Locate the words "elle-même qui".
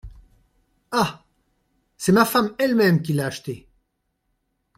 2.57-3.13